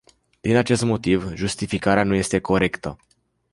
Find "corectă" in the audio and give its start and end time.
2.39-2.95